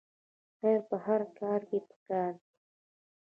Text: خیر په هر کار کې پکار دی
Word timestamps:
خیر 0.59 0.79
په 0.89 0.95
هر 1.05 1.21
کار 1.39 1.61
کې 1.69 1.79
پکار 1.87 2.31
دی 2.39 2.47